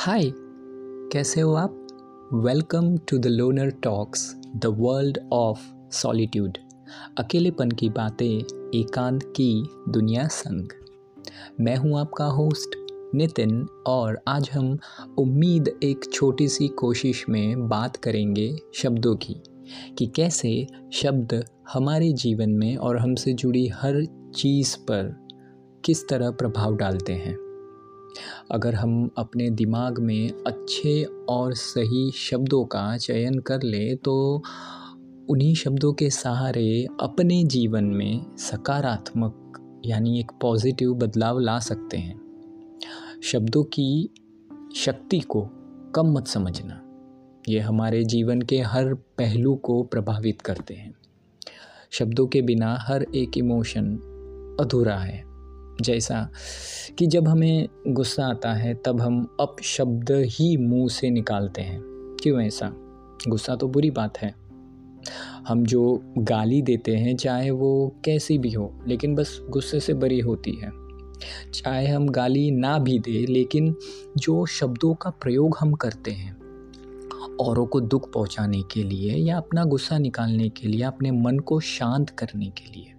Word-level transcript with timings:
हाय 0.00 0.32
कैसे 1.12 1.40
हो 1.40 1.54
आप? 1.54 1.86
Welcome 2.34 2.96
to 2.96 3.18
the 3.18 3.26
loner 3.26 3.70
talks 3.70 4.34
the 4.56 4.66
world 4.66 5.18
of 5.32 5.58
solitude 5.92 6.58
अकेलेपन 7.18 7.70
की 7.70 7.88
बातें, 7.88 8.38
एकांत 8.74 9.22
की 9.22 9.68
दुनिया 9.88 10.26
संग. 10.26 10.68
मैं 11.60 11.76
हूँ 11.76 12.00
आपका 12.00 12.24
होस्ट 12.24 12.76
नितिन, 13.14 13.66
और 13.86 14.20
आज 14.28 14.50
हम 14.50 14.78
उम्मीद 15.18 15.80
एक 15.82 16.12
छोटी 16.12 16.48
सी 16.48 16.68
कोशिश 16.68 17.24
में 17.28 17.68
बात 17.68 17.96
करेंगे 17.96 18.58
शब्दों 18.74 19.16
की, 19.16 19.42
कि 19.98 20.06
कैसे 20.06 20.66
शब्द 20.92 21.44
हमारे 21.72 22.12
जीवन 22.12 22.50
में 22.50 22.76
और 22.76 22.98
हमसे 22.98 23.32
जुड़ी 23.32 23.68
हर 23.68 24.04
चीज़ 24.36 24.76
पर 24.78 25.28
किस 25.84 26.08
तरह 26.08 26.30
प्रभाव 26.30 26.76
डालते 26.76 27.12
हैं। 27.12 27.47
अगर 28.50 28.74
हम 28.74 29.10
अपने 29.18 29.50
दिमाग 29.50 29.98
में 29.98 30.30
अच्छे 30.46 31.04
और 31.28 31.54
सही 31.54 32.10
शब्दों 32.10 32.64
का 32.64 32.96
चयन 32.96 33.38
कर 33.38 33.62
ले 33.62 33.94
तो 33.94 34.42
उन्हीं 35.30 35.54
शब्दों 35.54 35.92
के 35.92 36.10
सहारे 36.10 36.86
अपने 37.00 37.44
जीवन 37.44 37.84
में 37.84 38.36
सकारात्मक, 38.36 39.44
यानी 39.86 40.20
एक 40.20 40.32
पॉजिटिव 40.40 40.94
बदलाव 40.94 41.38
ला 41.38 41.58
सकते 41.58 41.96
हैं। 41.96 42.20
शब्दों 43.22 43.64
की 43.64 44.10
शक्ति 44.76 45.20
को 45.20 45.50
कम 45.94 46.12
मत 46.12 46.26
समझना। 46.26 46.84
ये 47.48 47.60
हमारे 47.60 48.04
जीवन 48.04 48.42
के 48.42 48.60
हर 48.60 48.94
पहलू 48.94 49.54
को 49.54 49.82
प्रभावित 49.82 50.42
करते 50.42 50.74
हैं। 50.74 50.94
शब्दों 51.90 52.26
के 52.26 52.42
बिना 52.42 52.76
हर 52.80 53.02
एक 53.02 53.38
इमोशन 53.38 53.86
अधूरा 54.60 54.96
है। 54.96 55.27
जैसा 55.80 56.30
कि 56.98 57.06
जब 57.06 57.28
हमें 57.28 57.68
गुस्सा 57.88 58.26
आता 58.26 58.52
है, 58.52 58.74
तब 58.74 59.00
हम 59.00 59.36
अप 59.40 59.56
शब्द 59.62 60.10
ही 60.10 60.56
मुँह 60.56 60.88
से 60.88 61.10
निकालते 61.10 61.62
हैं। 61.62 61.80
क्यों 62.22 62.40
ऐसा? 62.40 62.72
गुस्सा 63.28 63.56
तो 63.56 63.68
बुरी 63.68 63.90
बात 63.90 64.18
है। 64.18 64.34
हम 65.48 65.64
जो 65.64 66.02
गाली 66.18 66.62
देते 66.62 66.96
हैं, 66.96 67.16
चाहे 67.16 67.50
वो 67.50 67.96
कैसी 68.04 68.38
भी 68.38 68.52
हो, 68.52 68.84
लेकिन 68.88 69.14
बस 69.14 69.42
गुस्से 69.50 69.80
से 69.80 69.94
बरी 69.94 70.20
होती 70.20 70.52
है। 70.52 70.70
चाहे 71.54 71.86
हम 71.86 72.08
गाली 72.08 72.50
ना 72.50 72.78
भी 72.78 72.98
दे, 72.98 73.26
लेकिन 73.26 73.74
जो 74.16 74.46
शब्दों 74.46 74.94
का 74.94 75.10
प्रयोग 75.10 75.56
हम 75.60 75.72
करते 75.72 76.10
हैं, 76.10 76.36
औरों 77.40 77.66
को 77.66 77.80
दुख 77.80 78.12
पहुँचाने 78.12 78.62
के 78.62 78.82
लिए 78.82 79.12
या 79.12 79.36
अपना 79.36 79.64
गुस्सा 79.64 79.98
निकालने 79.98 80.48
के 80.48 80.68
लिए, 80.68 80.82
अपने 80.82 81.10
मन 81.10 81.38
को 81.38 81.60
शांत 81.60 82.10
करने 82.10 82.46
के 82.46 82.72
लिए 82.72 82.94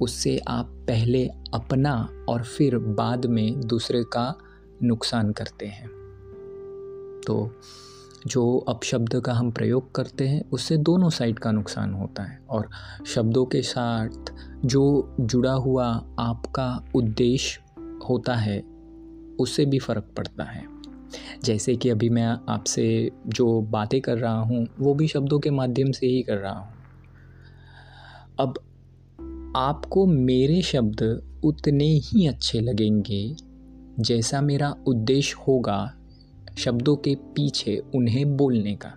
उससे 0.00 0.38
आप 0.48 0.66
पहले 0.66 1.28
अपना 1.54 2.08
और 2.28 2.42
फिर 2.42 2.78
बाद 2.78 3.26
में 3.26 3.60
दूसरे 3.60 4.04
का 4.04 4.38
नुकसान 4.82 5.32
करते 5.32 5.66
हैं। 5.66 5.88
तो 7.26 7.50
जो 8.26 8.58
अपशब्द 8.58 9.20
का 9.20 9.32
हम 9.32 9.50
प्रयोग 9.50 9.94
करते 9.94 10.28
हैं, 10.28 10.50
उससे 10.50 10.76
दोनों 10.76 11.10
साइड 11.10 11.38
का 11.38 11.52
नुकसान 11.52 11.94
होता 11.94 12.22
है। 12.22 12.42
और 12.50 12.68
शब्दों 13.06 13.44
के 13.44 13.62
साथ 13.62 14.34
जो 14.64 15.16
जुड़ा 15.20 15.52
हुआ 15.52 16.06
आपका 16.18 16.84
उद्देश्य 16.94 17.60
होता 18.08 18.34
है, 18.34 18.60
उससे 19.40 19.64
भी 19.64 19.78
फ़र्क 19.78 20.04
पड़ता 20.16 20.44
है। 20.44 20.64
जैसे 21.44 21.76
कि 21.76 21.90
अभी 21.90 22.08
मैं 22.08 22.38
आपसे 22.48 23.10
जो 23.26 23.60
बातें 23.60 24.00
कर 24.00 24.18
रहा 24.18 24.40
हूँ, 24.40 24.66
वो 24.80 24.94
भी 24.94 25.08
शब्दों 25.08 25.38
के 25.38 25.50
माध्यम 25.50 25.92
से 25.92 26.06
ही 26.06 26.22
कर 26.22 26.36
रहा 26.36 26.58
हूँ। 26.58 26.74
अब 28.40 28.58
आपको 29.56 30.04
मेरे 30.06 30.60
शब्द 30.62 31.02
उतने 31.44 31.84
ही 31.84 32.26
अच्छे 32.26 32.60
लगेंगे 32.60 33.36
जैसा 34.00 34.40
मेरा 34.40 34.74
उद्देश्य 34.86 35.36
होगा 35.48 35.76
शब्दों 36.58 36.96
के 36.96 37.14
पीछे 37.14 37.76
उन्हें 37.94 38.36
बोलने 38.36 38.74
का। 38.76 38.92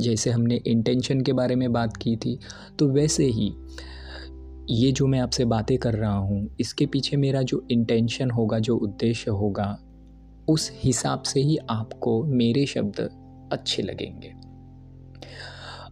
जैसे 0.00 0.30
हमने 0.30 0.60
इंटेंशन 0.66 1.20
के 1.20 1.32
बारे 1.32 1.56
में 1.56 1.72
बात 1.72 1.96
की 1.96 2.16
थी 2.16 2.38
तो 2.78 2.88
वैसे 2.88 3.26
ही 3.26 3.52
ये 4.70 4.92
जो 4.92 5.06
मैं 5.06 5.20
आपसे 5.20 5.44
बातें 5.44 5.76
कर 5.78 5.94
रहा 5.94 6.16
हूँ, 6.16 6.56
इसके 6.60 6.86
पीछे 6.86 7.16
मेरा 7.16 7.42
जो 7.42 7.66
इंटेंशन 7.70 8.30
होगा, 8.30 8.58
जो 8.58 8.76
उद्देश्य 8.76 9.30
होगा, 9.30 9.78
उस 10.48 10.70
हिसाब 10.74 11.22
से 11.22 11.40
ही 11.40 11.56
आपको 11.70 12.22
मेरे 12.24 12.66
शब्द 12.66 13.00
अच्छे 13.52 13.82
लगेंगे। 13.82 14.49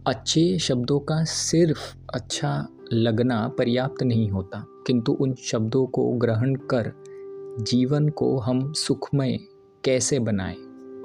अच्छे 0.07 0.59
शब्दों 0.59 0.99
का 0.99 1.23
सिर्फ़ 1.23 1.97
अच्छा 2.13 2.67
लगना 2.93 3.47
पर्याप्त 3.47 4.03
नहीं 4.03 4.29
होता, 4.29 4.65
किंतु 4.87 5.11
उन 5.11 5.33
शब्दों 5.33 5.85
को 5.87 6.11
ग्रहण 6.11 6.55
कर 6.55 6.91
जीवन 7.61 8.09
को 8.09 8.37
हम 8.37 8.73
सुखमय 8.73 9.39
कैसे 9.83 10.19
बनाएँ, 10.19 10.55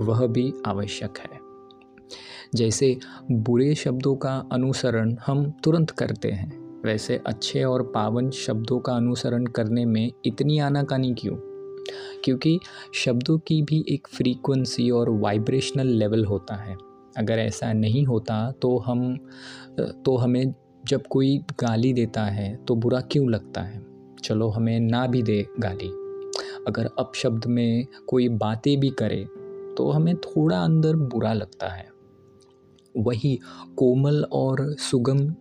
वह 0.01 0.27
भी 0.27 0.53
आवश्यक 0.67 1.19
है। 1.19 1.39
जैसे 2.55 2.99
बुरे 3.33 3.75
शब्दों 3.75 4.17
का 4.17 4.49
अनुसरण 4.53 5.17
हम 5.27 5.53
तुरंत 5.65 5.91
करते 5.91 6.31
हैं, 6.31 6.83
वैसे 6.83 7.21
अच्छे 7.27 7.65
और 7.65 7.83
पावन 7.83 8.31
शब्दों 8.31 8.81
का 8.81 8.93
अनुसरण 8.93 9.45
करने 9.45 9.85
में 9.85 10.13
इतनी 10.25 10.59
आनाकानी 10.59 11.15
क्यों? 11.15 11.37
क्योंकि 12.25 12.61
शब्दों 12.95 13.39
की 13.39 13.63
भी 13.63 13.85
एक 13.89 14.09
फ्रीक्वेंसी 14.09 14.91
और 14.91 15.11
वाइब्रेशनल 15.11 15.87
लेवल 15.87 16.25
होता 16.25 16.55
है। 16.55 16.77
अगर 17.19 17.39
ऐसा 17.39 17.73
नहीं 17.73 18.05
होता 18.07 18.51
तो 18.53 18.77
हम 18.79 19.17
तो 19.81 20.17
हमें 20.17 20.55
जब 20.87 21.07
कोई 21.07 21.39
गाली 21.61 21.93
देता 21.93 22.25
है 22.25 22.55
तो 22.57 22.75
बुरा 22.75 23.01
क्यों 23.01 23.31
लगता 23.31 23.61
है? 23.61 23.83
चलो 24.25 24.49
हमें 24.49 24.81
ना 24.81 25.07
भी 25.07 25.23
दे 25.23 25.47
गाली। 25.59 25.89
अगर 26.67 26.89
अपशब्द 26.99 27.47
में 27.47 27.87
कोई 28.09 28.29
बातें 28.29 28.79
भी 28.81 28.91
करे 28.91 29.25
तो 29.75 29.91
हमें 29.91 30.17
थोड़ा 30.17 30.59
अंदर 30.59 30.97
बुरा 30.97 31.33
लगता 31.33 31.69
है। 31.69 31.87
वही 32.95 33.39
कोमल 33.77 34.25
और 34.33 34.75
सुगम 34.79 35.35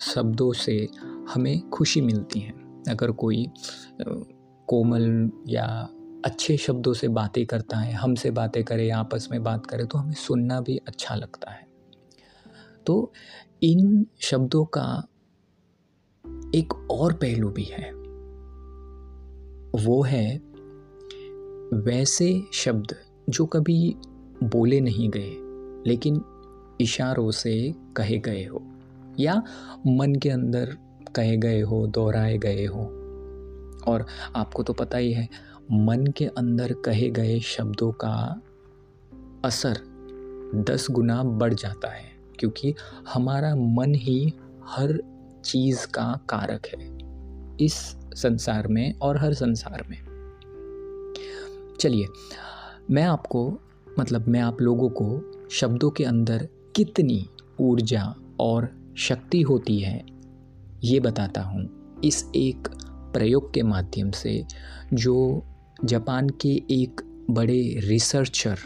शब्दों 0.00 0.52
से 0.52 0.88
हमें 1.28 1.68
खुशी 1.70 2.00
मिलती 2.00 2.40
है। 2.40 2.52
अगर 2.88 3.10
कोई 3.10 3.46
कोमल 4.68 5.30
या 5.48 5.88
अच्छे 6.24 6.56
शब्दों 6.56 6.92
से 6.92 7.08
बातें 7.08 7.46
करता 7.46 7.76
है, 7.76 7.92
हमसे 7.92 8.30
बातें 8.30 8.64
करे, 8.64 8.90
आपस 8.90 9.28
में 9.30 9.42
बात 9.42 9.66
करे 9.66 9.84
तो 9.84 9.98
हमें 9.98 10.14
सुनना 10.14 10.60
भी 10.60 10.76
अच्छा 10.76 11.14
लगता 11.14 11.50
है। 11.50 11.66
तो 12.86 13.12
इन 13.62 14.06
शब्दों 14.20 14.64
का 14.64 15.08
एक 16.54 16.88
और 16.90 17.12
पहलू 17.12 17.50
भी 17.50 17.64
है। 17.64 17.92
वो 19.84 20.02
है, 20.02 20.36
वैसे 21.74 22.42
शब्द 22.52 22.94
जो 23.28 23.46
कभी 23.46 23.96
बोले 24.44 24.80
नहीं 24.80 25.10
गए, 25.10 25.32
लेकिन 25.90 26.20
इशारों 26.80 27.30
से 27.30 27.74
कहे 27.96 28.18
गए 28.18 28.44
हो, 28.44 28.62
या 29.20 29.42
मन 29.86 30.14
के 30.14 30.30
अंदर 30.30 30.76
कहे 31.16 31.36
गए 31.36 31.60
हो, 31.60 31.86
दोहराए 31.86 32.38
गए 32.38 32.64
हो, 32.64 32.82
और 33.88 34.06
आपको 34.36 34.62
तो 34.62 34.72
पता 34.72 34.98
ही 34.98 35.12
है 35.12 35.28
मन 35.70 36.06
के 36.06 36.26
अंदर 36.28 36.72
कहे 36.72 37.08
गए 37.10 37.38
शब्दों 37.40 37.90
का 37.92 38.42
असर 39.44 39.78
दस 40.68 40.86
गुना 40.90 41.22
बढ़ 41.22 41.54
जाता 41.54 41.88
है, 41.88 42.10
क्योंकि 42.38 42.74
हमारा 43.08 43.54
मन 43.54 43.94
ही 43.94 44.32
हर 44.64 44.98
चीज़ 45.44 45.86
का 45.86 46.20
कारक 46.28 46.66
है, 46.66 46.88
इस 47.66 47.74
संसार 48.14 48.68
में 48.68 48.94
और 48.94 49.18
हर 49.18 49.34
संसार 49.34 49.84
में। 49.90 49.98
चलिए, 51.80 52.06
मैं 52.90 53.02
आपको 53.02 53.60
मतलब 53.98 54.28
मैं 54.28 54.40
आप 54.40 54.60
लोगों 54.60 54.88
को 54.92 55.48
शब्दों 55.50 55.90
के 55.90 56.04
अंदर 56.04 56.48
कितनी 56.76 57.24
ऊर्जा 57.60 58.14
और 58.40 58.68
शक्ति 58.98 59.42
होती 59.42 59.78
है, 59.78 60.04
ये 60.84 61.00
बताता 61.00 61.42
हूँ। 61.42 62.00
इस 62.04 62.24
एक 62.34 62.68
प्रयोग 63.12 63.52
के 63.54 63.62
माध्यम 63.62 64.10
से 64.10 64.44
जो 64.94 65.44
जापान 65.84 66.28
के 66.28 66.62
एक 66.70 67.00
बड़े 67.30 67.80
रिसर्चर 67.84 68.58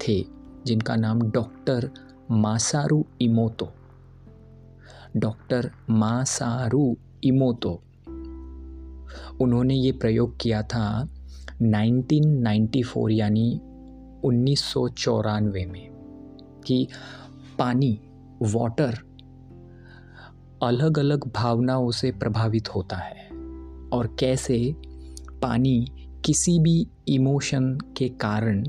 थे, 0.00 0.24
जिनका 0.66 0.96
नाम 0.96 1.22
doctor 1.30 1.90
Masaru 2.30 3.06
Emoto. 3.20 3.68
Doctor 5.16 5.70
Masaru 5.90 6.96
Emoto. 7.24 7.82
उन्होंने 9.40 9.74
ये 9.74 9.92
प्रयोग 9.92 10.36
किया 10.40 10.62
था 10.62 11.08
1994 11.62 13.10
यानी 13.10 13.60
उन्नीस 14.24 14.60
सौ 14.60 14.88
चौरानवे 14.88 15.66
में, 15.66 15.90
कि 16.66 16.88
पानी 17.58 18.00
वाटर 18.42 18.98
अलग 20.62 20.98
अलग 20.98 21.32
भावनाओं 21.32 21.90
से 21.90 22.12
प्रभावित 22.12 22.74
होता 22.74 22.96
है, 22.96 23.28
और 23.92 24.16
कैसे 24.18 24.74
पानी 25.42 25.86
किसी 26.24 26.58
भी 26.58 26.86
इमोशन 27.08 27.78
के 27.96 28.08
कारण 28.08 28.64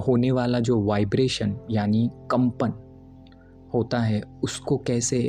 होने 0.00 0.30
वाला 0.30 0.60
जो 0.60 0.80
वाइब्रेशन, 0.80 1.56
यानी 1.70 2.10
कंपन 2.30 2.72
होता 3.74 3.98
है, 3.98 4.20
उसको 4.44 4.76
कैसे 4.76 5.20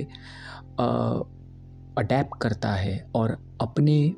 अडेप्ट 2.00 2.40
करता 2.42 2.70
है 2.70 3.12
और 3.16 3.38
अपने 3.62 4.16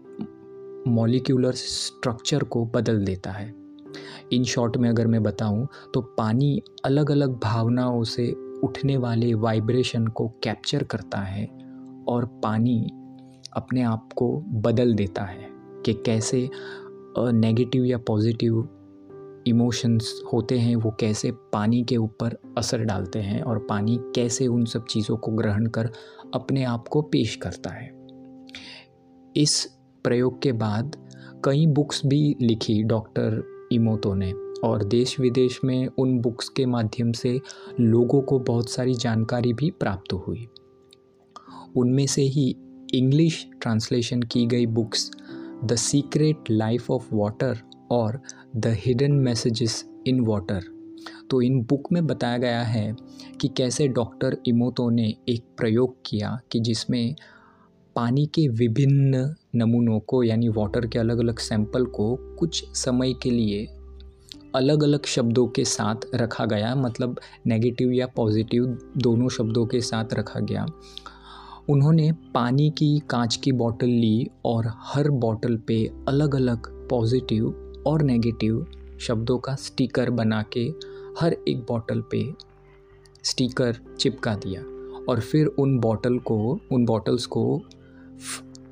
मॉलिक्यूलर 0.91 1.51
स्ट्रक्चर 1.51 2.44
को 2.44 2.65
बदल 2.65 3.03
देता 3.06 3.31
है। 3.31 3.53
इन 4.33 4.44
शॉर्ट 4.44 4.77
में 4.77 4.89
अगर 4.89 5.07
मैं 5.07 5.24
बताऊँ 5.24 5.68
तो 5.94 6.01
पानी 6.18 6.62
अलग 6.85 7.12
अलग 7.12 7.39
भावनाओं 7.39 8.03
से 8.03 8.31
उठने 8.63 8.97
वाले 8.97 9.33
वाइब्रेशन 9.33 10.07
को 10.07 10.27
कैप्चर 10.44 10.83
करता 10.83 11.19
है 11.19 11.45
और 12.07 12.25
पानी 12.44 12.79
अपने 13.53 13.81
आप 13.81 14.09
को 14.15 14.31
बदल 14.62 14.94
देता 14.94 15.24
है 15.24 15.47
कि 15.85 15.94
कैसे 16.06 16.50
नेगेटिव 17.19 17.85
या 17.85 17.97
पॉजिटिव 17.97 18.69
इमोशंस 19.47 20.21
होते 20.33 20.59
हैं, 20.59 20.75
वो 20.75 20.95
कैसे 20.99 21.31
पानी 21.31 21.83
के 21.83 21.97
ऊपर 21.97 22.37
असर 22.57 22.83
डालते 22.83 23.19
हैं 23.19 23.41
और 23.41 23.59
पानी 23.59 23.99
कैसे 24.15 24.47
उन 24.47 24.65
सब 24.65 24.85
चीज़ों 24.85 25.17
को 25.17 25.31
ग्रहण 25.31 25.65
कर 25.65 25.89
अपने 26.33 26.63
आप 26.63 26.87
को 26.87 27.01
पेश 27.01 27.35
करता 27.35 27.69
है। 27.69 27.91
इस 29.35 29.69
प्रयोग 30.03 30.41
के 30.41 30.51
बाद 30.51 30.95
कई 31.45 31.67
बुक्स 31.67 32.01
भी 32.05 32.35
लिखी 32.41 32.83
डॉक्टर 32.83 33.43
इमोतो 33.71 34.13
ने 34.13 34.31
और 34.63 34.83
देश 34.83 35.19
विदेश 35.19 35.59
में 35.63 35.87
उन 35.87 36.19
बुक्स 36.19 36.49
के 36.49 36.65
माध्यम 36.65 37.11
से 37.11 37.39
लोगों 37.79 38.21
को 38.21 38.39
बहुत 38.39 38.69
सारी 38.69 38.93
जानकारी 38.93 39.53
भी 39.53 39.71
प्राप्त 39.71 40.13
हुई। 40.13 40.47
उनमें 41.75 42.07
से 42.07 42.21
ही 42.21 42.55
इंग्लिश 42.93 43.49
ट्रांसलेशन 43.61 44.21
की 44.21 44.45
गई 44.45 44.65
books 44.65 45.11
the 45.63 45.75
secret 45.75 46.44
life 46.51 46.92
of 46.92 47.07
water 47.13 47.57
और 47.92 48.21
the 48.56 48.68
hidden 48.68 49.12
messages 49.12 49.86
in 50.07 50.19
water. 50.19 50.63
तो 51.31 51.42
इन 51.42 51.62
बुक 51.62 51.92
में 51.92 52.07
बताया 52.07 52.38
गया 52.38 52.62
है 52.62 52.95
कि 53.42 53.48
कैसे 53.48 53.88
डॉक्टर 53.88 54.38
इमोतो 54.48 54.89
ने 54.89 55.15
एक 55.30 55.45
प्रयोग 55.57 55.95
किया 56.06 56.39
कि 56.51 56.59
जिसमें 56.59 57.15
पानी 57.95 58.25
के 58.25 58.48
विभिन्न 58.48 59.36
नमूनों 59.56 60.00
को, 60.00 60.24
यानी 60.24 60.50
वाटर 60.50 60.88
के 60.88 61.00
अलग 61.00 61.19
अलग 61.19 61.39
सैंपल 61.39 61.86
को, 61.86 62.15
कुछ 62.15 62.77
समय 62.77 63.13
के 63.13 63.31
लिए 63.31 63.65
अलग 64.56 64.83
अलग 64.83 65.06
शब्दों 65.06 65.48
के 65.48 65.65
साथ 65.65 65.95
रखा 66.15 66.45
गया 66.45 66.75
मतलब 66.75 67.19
नेगेटिव 67.48 67.92
या 67.92 68.07
पॉजिटिव 68.07 68.80
दोनों 68.98 69.30
शब्दों 69.30 69.65
के 69.65 69.81
साथ 69.81 70.13
रखा 70.13 70.39
गया। 70.39 70.65
उन्होंने 71.69 72.11
पानी 72.11 72.69
की 72.69 72.99
कांच 73.09 73.35
की 73.35 73.51
बोतल 73.51 73.87
ली 73.87 74.27
और 74.45 74.63
हर 74.67 75.09
बोतल 75.09 75.57
पे 75.57 75.91
अलग 76.07 76.35
अलग 76.35 76.87
पॉजिटिव 76.89 77.47
और 77.87 78.01
नेगेटिव 78.01 78.65
शब्दों 78.99 79.37
का 79.37 79.55
स्टिकर 79.55 80.09
बना 80.09 80.45
के 80.57 80.63
हर 81.19 81.33
एक 81.47 81.57
बोतल 81.57 82.03
पे 82.11 82.33
स्टिकर 83.23 83.75
चिपका 83.99 84.35
दिया 84.35 84.61
और 85.09 85.19
फिर 85.19 85.47
उन 85.47 85.79
बॉटल 85.79 86.17
को 86.19 86.59
उन 86.71 86.85
बॉटल्स 86.85 87.25
को 87.25 87.61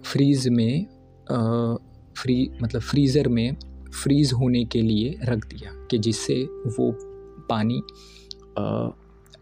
फ्रीज़ 0.04 0.50
में 0.50 0.86
आ, 1.32 1.76
फ्री 2.16 2.52
मतलब 2.64 2.82
फ्रीज़र 2.82 3.28
में 3.28 3.56
फ्रीज़ 4.04 4.34
होने 4.34 4.66
के 4.66 4.82
लिए 4.82 5.20
रख 5.24 5.48
दिया 5.48 5.72
कि 5.92 5.98
जिससे 5.98 6.44
वो 6.46 6.92
पानी 7.50 7.82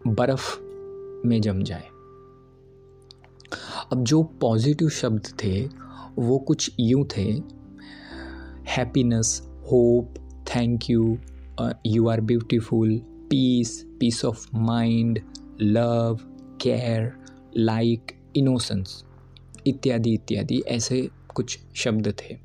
बर्फ़ 0.06 0.60
में 1.28 1.40
जम 1.40 1.62
जाए। 1.62 1.93
अब 3.92 4.04
जो 4.04 4.22
पॉजिटिव 4.22 4.88
शब्द 4.88 5.26
थे, 5.44 5.66
वो 6.18 6.38
कुछ 6.38 6.70
यूँ 6.80 7.04
थे 7.16 7.42
happiness 8.68 9.42
hope 9.44 10.14
thank 10.56 10.90
you 10.90 11.18
you 11.86 12.08
are 12.08 12.20
beautiful 12.20 12.98
peace 13.30 13.86
peace 14.00 14.24
of 14.24 14.48
mind 14.54 15.20
love 15.62 16.18
care 16.60 17.12
like 17.56 18.12
innocence 18.36 19.04
इत्यादि 19.66 20.14
इत्यादि, 20.14 20.62
ऐसे 20.68 21.08
कुछ 21.34 21.58
शब्द 21.74 22.14
थे। 22.20 22.36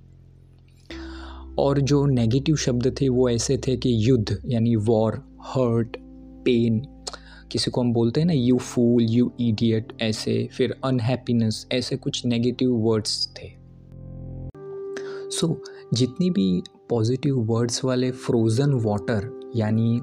और 1.59 1.79
जो 1.79 2.05
नेगेटिव 2.05 2.55
शब्द 2.55 2.95
थे, 3.01 3.09
वो 3.09 3.29
ऐसे 3.29 3.57
थे 3.57 3.77
कि 3.77 4.09
युद्ध, 4.09 4.41
यानी 4.45 4.75
वॉर 4.75 5.15
हर्ट 5.41 5.97
पेन 6.45 6.79
किसी 7.51 7.71
को 7.71 7.81
हम 7.81 7.93
बोलते 7.93 8.19
हैं 8.19 8.27
ना 8.27 8.33
यू 8.33 8.57
फूल 8.57 9.03
यू 9.03 9.31
ईडियट 9.39 9.93
ऐसे 10.01 10.49
फिर 10.57 10.75
अनहैप्पीनेस 10.83 11.67
ऐसे 11.71 11.95
कुछ 11.95 12.25
नेगेटिव 12.25 12.71
वर्ड्स 12.71 13.27
थे। 13.27 13.47
सो 15.29 15.47
so, 15.47 15.55
जितनी 15.93 16.29
भी 16.29 16.63
पॉजिटिव 16.89 17.35
वर्ड्स 17.35 17.83
वाले 17.83 18.11
फ्रोज़न 18.11 18.73
वाटर 18.73 19.51
यानी 19.55 20.01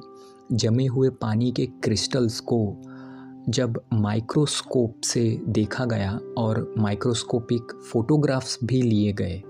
जमे 0.52 0.86
हुए 0.86 1.08
पानी 1.08 1.52
के 1.52 1.66
क्रिस्टल्स 1.66 2.40
को 2.40 2.82
जब 3.48 3.80
माइक्रोस्कोप 3.92 5.00
से 5.04 5.40
देखा 5.48 5.84
गया 5.84 6.20
और 6.38 6.74
माइक्रोस्कोपिक 6.78 7.62
फ़ोटोग्राफ्स 7.92 8.58
भी 8.64 8.82
लिए 8.82 9.12
गए 9.12 9.42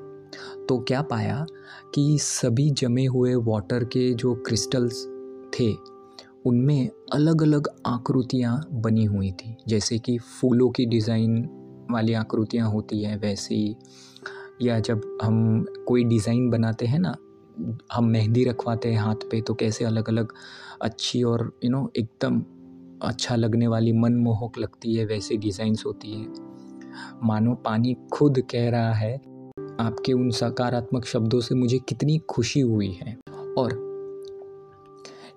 तो 0.69 0.79
क्या 0.79 1.03
पाया 1.03 1.47
कि 1.95 2.19
सभी 2.21 2.71
जमे 2.71 3.05
हुए 3.05 3.35
वाटर 3.35 3.85
के 3.85 4.15
जो 4.15 4.35
क्रिस्टल्स 4.35 5.07
थे 5.55 5.96
उनमें 6.47 6.91
अलग 7.13 7.43
अलग 7.43 7.69
आकृतियाँ 7.87 8.61
बनी 8.73 9.05
हुई 9.05 9.31
थी। 9.33 9.57
जैसे 9.69 9.99
कि 9.99 10.17
फूलों 10.19 10.69
की 10.71 10.87
डिज़ाइन 10.87 11.39
वाली 11.91 12.13
आकृतियाँ 12.15 12.69
होती 12.71 13.03
हैं 13.03 13.19
वैसी, 13.21 13.77
या 14.63 14.79
जब 14.81 15.01
हम 15.23 15.65
कोई 15.89 16.05
डिज़ाइन 16.05 16.49
बनाते 16.51 16.87
हैं 16.87 16.99
ना, 16.99 17.15
हम 17.93 18.05
मेहंदी 18.05 18.45
रखवाते 18.45 18.93
हैं 18.93 19.01
हाथ 19.01 19.31
पे 19.31 19.41
तो 19.41 19.55
कैसे 19.55 19.85
अलग 19.85 20.09
अलग 20.09 20.33
अच्छी 20.83 21.23
और 21.23 21.51
यू 21.65 21.71
नो 21.71 21.91
एकदम 21.97 22.43
अच्छा 23.03 23.37
लगने 23.37 23.67
वाली 23.67 23.93
मनमोहक 23.93 24.59
लगती 24.59 24.95
है, 24.95 25.05
वैसी 25.05 25.37
डिज़ाइंस 25.37 25.83
होती 25.87 26.13
है। 26.13 26.27
मानो 27.23 27.55
पानी 27.55 27.97
खुद 28.13 28.41
कह 28.51 28.69
रहा 28.71 28.93
है, 28.93 29.15
आपके 29.81 30.13
उन 30.13 30.31
सकारात्मक 30.31 31.05
शब्दों 31.05 31.41
से 31.41 31.55
मुझे 31.55 31.79
कितनी 31.79 32.19
खुशी 32.29 32.61
हुई 32.61 32.91
है। 32.93 33.17
और 33.59 33.75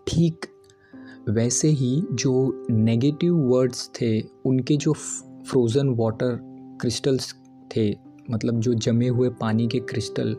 ठीक 0.07 0.45
वैसे 1.29 1.67
ही 1.67 2.01
जो 2.13 2.65
नेगेटिव 2.71 3.35
वर्ड्स 3.47 3.89
थे, 4.01 4.21
उनके 4.21 4.77
जो 4.77 4.93
फ्रोज़न 4.93 5.89
वाटर 5.89 6.37
क्रिस्टल्स 6.81 7.33
थे 7.75 7.89
मतलब 8.31 8.59
जो 8.59 8.73
जमे 8.73 9.07
हुए 9.07 9.29
पानी 9.29 9.67
के 9.67 9.79
क्रिस्टल 9.79 10.35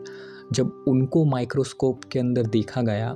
जब 0.53 0.83
उनको 0.87 1.23
माइक्रोस्कोप 1.25 2.03
के 2.03 2.19
अंदर 2.19 2.47
देखा 2.47 2.81
गया 2.81 3.13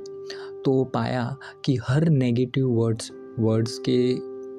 तो 0.66 0.84
पाया 0.84 1.36
कि 1.66 1.76
हर 1.88 2.10
नेगेटिव 2.10 2.68
वर्ड्स 2.68 3.12
वर्ड्स 3.40 3.78
के 3.80 4.00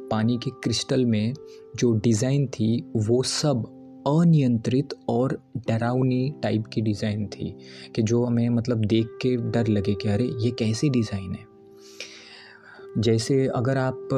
पानी 0.08 0.36
के 0.38 0.50
क्रिस्टल 0.50 1.04
में 1.04 1.34
जो 1.76 1.92
डिज़ाइन 1.92 2.46
थी, 2.46 2.92
वो 2.96 3.22
सब 3.22 3.64
अनियंत्रित 4.08 4.94
और 5.08 5.38
डरावनी 5.68 6.34
टाइप 6.42 6.66
की 6.66 6.80
डिज़ाइन 6.80 7.26
थी, 7.26 7.54
कि 7.96 8.02
जो 8.02 8.24
हमें 8.24 8.48
मतलब 8.48 8.84
देख 8.84 9.18
के 9.22 9.36
डर 9.50 9.68
लगे 9.68 9.94
कि 9.94 10.08
अरे, 10.08 10.30
ये 10.40 10.50
कैसी 10.50 10.90
डिज़ाइन 10.90 11.32
है? 11.32 11.55
जैसे 12.96 13.46
अगर 13.46 13.78
आप 13.78 14.08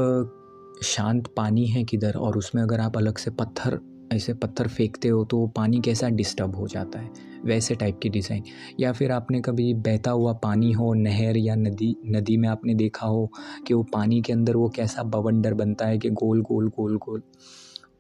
शांत 0.85 1.27
पानी 1.37 1.67
है 1.67 1.83
किधर 1.85 2.17
और 2.17 2.37
उसमें 2.39 2.63
अगर 2.63 2.81
आप 2.81 2.97
अलग 2.97 3.17
से 3.19 3.31
पत्थर, 3.31 3.79
ऐसे 4.13 4.35
पत्थर 4.35 4.69
फेंकते 4.69 5.09
हो 5.09 5.25
तो 5.25 5.47
पानी 5.47 5.81
कैसा 5.81 6.09
डिस्टर्ब 6.09 6.55
हो 6.57 6.67
जाता 6.69 6.99
है, 6.99 7.11
वैसे 7.45 7.75
टाइप 7.75 7.99
की 8.03 8.09
डिज़ाइन। 8.09 8.43
या 8.81 8.93
फिर 8.93 9.13
आपने 9.13 9.41
कभी 9.41 9.73
बहता 9.75 10.11
हुआ 10.11 10.33
पानी 10.33 10.73
हो, 10.73 10.93
नहर 10.95 11.37
या 11.37 11.55
नदी 11.55 11.95
नदी 12.07 12.37
में 12.37 12.49
आपने 12.49 12.75
देखा 12.75 13.07
हो 13.07 13.31
कि 13.67 13.75
वो 13.75 13.83
पानी 13.83 14.21
के 14.23 14.33
अंदर 14.33 14.57
वो 14.57 14.69
कैसा 14.69 15.03
बवंडर 15.03 15.55
बनता 15.55 15.87
है 15.87 15.99
कि 15.99 16.11
गोल 16.13 16.43
गोल 16.43 16.69
गोल 16.69 16.97
गोल। 16.99 17.23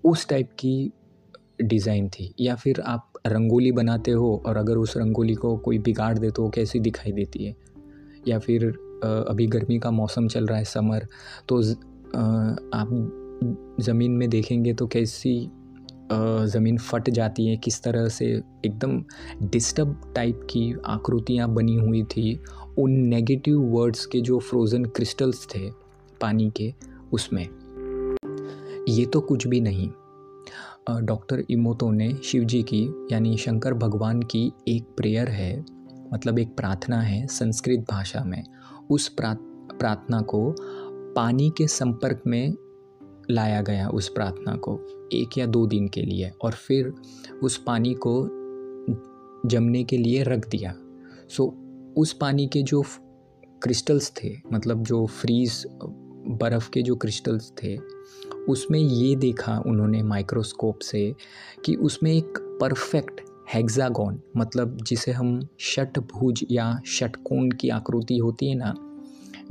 उस 0.05 0.29
टाइप 0.29 0.53
की 0.59 0.93
डिज़ाइन 1.63 2.09
थी। 2.09 2.35
या 2.41 2.55
फिर 2.55 2.81
आप 2.81 3.13
रंगोली 3.27 3.73
बनाते 3.73 4.11
हो 4.11 4.37
और 4.47 4.57
अगर 4.57 4.77
उस 4.77 4.97
रंगोली 4.97 5.35
को 5.35 5.57
कोई 5.57 5.79
बिगाड़ 5.79 6.19
दे 6.19 6.31
तो 6.31 6.43
वो 6.43 6.51
कैसी 6.51 6.81
दिखाई 6.81 7.13
देती 7.13 7.45
है? 7.45 7.57
या 8.29 8.39
फिर 8.39 8.73
अभी 9.05 9.47
गर्मी 9.47 9.79
का 9.79 9.91
मौसम 9.91 10.29
चल 10.29 10.47
रहा 10.47 10.59
है, 10.59 10.65
समर 10.65 11.07
तो 11.49 11.61
आप 12.75 13.77
ज़मीन 13.81 14.13
में 14.13 14.29
देखेंगे 14.31 14.75
तो 14.75 14.87
कैसी 14.87 15.39
ज़मीन 16.13 16.79
फट 16.79 17.11
जाती 17.11 17.47
है, 17.47 17.57
किस 17.57 17.83
तरह 17.83 18.09
से 18.09 18.27
एकदम 18.67 19.03
डिस्टर्ब 19.43 20.13
टाइप 20.17 20.41
की 20.51 20.73
आकृतियाँ 20.87 21.49
बनी 21.55 21.75
हुई 21.77 22.03
थी। 22.07 22.41
उन 22.79 22.91
नेगेटिव 23.09 23.61
वर्ड्स 23.71 24.07
के 24.07 24.21
जो 24.21 24.39
फ्रोज़न 24.41 24.85
क्रिस्टल्स 24.87 25.47
थे 25.47 25.71
पानी 26.21 26.51
के, 26.57 26.73
उसमें। 27.13 27.47
ये 28.89 29.05
तो 29.07 29.21
कुछ 29.21 29.47
भी 29.47 29.61
नहीं। 29.61 29.91
डॉक्टर 31.03 31.43
इमोतो 31.51 31.91
ने 31.91 32.13
शिव 32.25 32.45
जी 32.45 32.63
की, 32.63 32.83
यानी 33.13 33.37
शंकर 33.37 33.75
भगवान 33.77 34.23
की 34.23 34.51
एक 34.69 34.85
प्रेयर 34.97 35.29
है 35.29 35.65
मतलब 36.13 36.39
एक 36.39 36.57
प्रार्थना 36.57 37.01
है 37.01 37.27
संस्कृत 37.29 37.85
भाषा 37.91 38.23
में। 38.25 38.43
उस 38.91 39.09
प्रार्थना 39.19 40.21
को 40.21 40.55
पानी 41.15 41.51
के 41.59 41.67
संपर्क 41.67 42.23
में 42.27 42.55
लाया 43.31 43.63
गया 43.63 43.89
उस 43.89 44.09
प्रार्थना 44.09 44.57
को 44.57 44.81
एक 45.13 45.39
या 45.39 45.47
दो 45.47 45.67
दिन 45.67 45.89
के 45.89 46.03
लिए 46.03 46.31
और 46.43 46.53
फिर 46.53 46.93
उस 47.43 47.57
पानी 47.67 47.95
को 47.95 48.29
जमने 49.49 49.85
के 49.85 49.97
लिए 49.97 50.23
रख 50.23 50.49
दिया। 50.49 50.75
सो 51.29 51.55
उस 51.97 52.13
पानी 52.13 52.47
के 52.47 52.63
जो 52.63 52.83
क्रिस्टल्स 53.63 54.13
थे 54.25 54.37
मतलब 54.53 54.83
जो 54.83 55.07
फ्रीज 55.07 55.67
बर्फ़ 56.31 56.71
के 56.71 56.83
जो 56.83 56.97
क्रिस्टल्स 56.97 57.53
थे, 57.63 57.77
उसमें 58.49 58.79
ये 58.79 59.17
देखा 59.17 59.63
उन्होंने 59.67 60.03
माइक्रोस्कोप 60.03 60.79
से 60.79 61.15
कि 61.65 61.75
उसमें 61.75 62.13
एक 62.13 62.59
परफेक्ट 62.61 63.21
हेक्सागोन 63.55 64.21
मतलब 64.37 64.77
जिसे 64.83 65.13
हम 65.13 65.49
षटभुज 65.61 66.45
या 66.51 66.81
षटकोण 66.87 67.51
की 67.51 67.69
आकृति 67.69 68.19
होती 68.19 68.49
है 68.49 68.55
ना, 68.55 68.75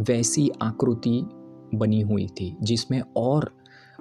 वैसी 0.02 0.50
आकृति 0.62 1.22
बनी 1.76 2.02
हुई 2.02 2.28
थी, 2.28 2.56
जिसमें 2.62 3.02
और 3.18 3.52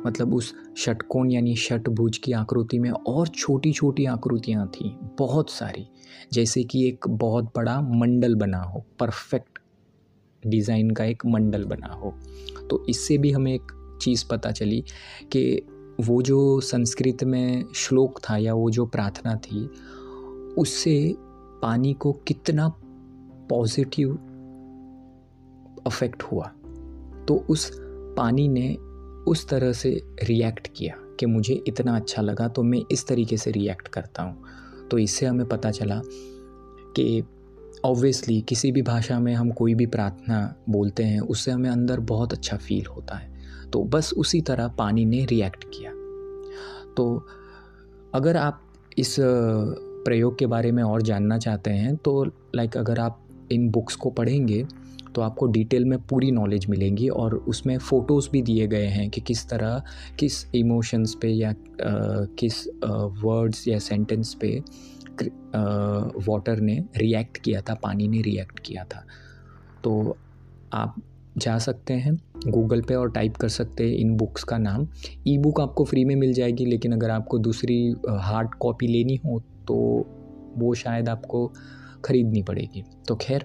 मतलब 0.06 0.34
उस 0.34 0.54
षटकोण 0.78 1.30
यानी 1.30 1.56
षटभुज 1.56 2.18
की 2.18 2.32
आकृति 2.32 2.78
में 2.78 2.90
और 2.90 3.28
छोटी 3.28 3.72
छोटी 3.72 4.04
आकृतियाँ 4.04 4.66
थीं, 4.68 4.90
बहुत 5.18 5.50
सारी। 5.50 5.86
जैसे 6.32 6.64
कि 6.64 6.88
एक 6.88 7.08
बहुत 7.08 7.44
बड़ा 7.44 7.80
मंडल 7.80 8.34
बना 8.34 8.58
हो, 8.58 8.84
परफेक्ट 8.98 9.58
डिज़ाइन 10.46 10.90
का 10.90 11.04
एक 11.04 11.26
मंडल 11.26 11.64
बना 11.64 11.92
हो। 11.92 12.10
तो 12.70 12.86
इससे 12.88 13.18
भी 13.18 13.30
हमें 13.32 13.54
एक 13.54 13.98
चीज़ 14.02 14.24
पता 14.30 14.50
चली 14.50 14.84
कि 15.22 15.66
वो 16.00 16.22
जो 16.22 16.60
संस्कृत 16.60 17.24
में 17.24 17.64
श्लोक 17.74 18.20
था 18.20 18.36
या 18.36 18.54
वो 18.54 18.70
जो 18.70 18.86
प्रार्थना 18.86 19.34
थी, 19.36 19.70
उससे 20.58 21.14
पानी 21.62 21.94
को 21.94 22.12
कितना 22.12 22.68
पॉजिटिव 23.50 24.12
अफेक्ट 25.86 26.22
हुआ। 26.22 26.44
तो 27.28 27.44
उस 27.50 27.70
पानी 28.16 28.48
ने 28.48 28.74
उस 29.30 29.48
तरह 29.48 29.72
से 29.72 30.02
रिएक्ट 30.22 30.68
किया 30.76 30.94
कि 31.20 31.26
मुझे 31.26 31.64
इतना 31.66 31.96
अच्छा 31.96 32.22
लगा 32.22 32.48
तो 32.48 32.62
मैं 32.62 32.82
इस 32.92 33.06
तरीके 33.06 33.36
से 33.36 33.50
रिएक्ट 33.50 33.88
करता 33.88 34.22
हूँ। 34.22 34.42
तो 34.90 34.98
इससे 34.98 35.26
हमें 35.26 35.46
पता 35.46 35.70
चला 35.70 36.00
कि 36.96 37.24
ऑब्वियसली 37.84 38.40
किसी 38.40 38.72
भी 38.72 38.82
भाषा 38.82 39.20
में 39.20 39.34
हम 39.34 39.50
कोई 39.50 39.74
भी 39.74 39.86
प्रार्थना 39.86 40.54
बोलते 40.68 41.02
हैं, 41.02 41.20
उससे 41.20 41.50
हमें 41.50 41.70
अंदर 41.70 42.00
बहुत 42.00 42.32
अच्छा 42.32 42.56
फील 42.56 42.86
होता 42.86 43.16
है। 43.16 43.35
तो 43.72 43.82
बस 43.84 44.12
उसी 44.16 44.40
तरह 44.40 44.68
पानी 44.68 45.04
ने 45.04 45.24
रिएक्ट 45.24 45.64
किया। 45.64 45.90
तो 46.96 47.26
अगर 48.14 48.36
आप 48.36 48.62
इस 48.98 49.16
प्रयोग 49.20 50.38
के 50.38 50.46
बारे 50.46 50.72
में 50.72 50.82
और 50.82 51.02
जानना 51.02 51.38
चाहते 51.38 51.70
हैं 51.70 51.96
तो 51.96 52.24
लाइक 52.54 52.76
अगर 52.76 52.98
आप 53.00 53.22
इन 53.52 53.68
बुक्स 53.70 53.96
को 53.96 54.10
पढ़ेंगे 54.10 54.66
तो 55.14 55.22
आपको 55.22 55.46
डिटेल 55.46 55.84
में 55.84 55.98
पूरी 55.98 56.30
नॉलेज 56.30 56.66
मिलेंगी 56.66 57.08
और 57.08 57.34
उसमें 57.48 57.76
फ़ोटोज़ 57.78 58.28
भी 58.30 58.42
दिए 58.42 58.66
गए 58.66 58.86
हैं 58.86 59.08
कि 59.10 59.20
किस 59.20 59.48
तरह 59.48 59.82
किस 60.18 60.44
इमोशंस 60.54 61.14
पे 61.14 61.28
या 61.28 61.50
आ, 61.50 61.54
किस 62.38 62.66
वर्ड्स 63.24 63.66
या 63.68 63.78
सेंटेंस 63.78 64.34
पे 64.34 64.58
वाटर 66.28 66.60
ने 66.60 66.76
रिएक्ट 66.96 67.38
किया 67.38 67.60
था 67.60 67.74
पानी 67.74 68.08
ने 68.08 68.20
रिएक्ट 68.22 68.58
किया 68.58 68.84
था। 68.84 69.04
तो 69.84 70.16
आप 70.72 70.94
जा 71.36 71.56
सकते 71.58 71.94
हैं 71.94 72.16
गूगल 72.48 72.80
पे 72.80 72.94
और 72.94 73.10
टाइप 73.10 73.36
कर 73.36 73.48
सकते 73.48 73.84
हैं 73.84 73.96
इन 73.96 74.16
बुक्स 74.16 74.44
का 74.44 74.58
नाम। 74.58 74.86
ई 75.26 75.36
बुक 75.38 75.60
आपको 75.60 75.84
फ्री 75.84 76.04
में 76.04 76.14
मिल 76.16 76.32
जाएगी, 76.32 76.66
लेकिन 76.66 76.92
अगर 76.92 77.10
आपको 77.10 77.38
दूसरी 77.38 77.94
हार्ड 78.08 78.54
कॉपी 78.54 78.86
लेनी 78.86 79.16
हो 79.24 79.40
तो 79.68 79.76
वो 80.58 80.74
शायद 80.74 81.08
आपको 81.08 81.46
ख़रीदनी 82.04 82.42
पड़ेगी। 82.42 82.82
तो 83.08 83.16
खैर, 83.16 83.44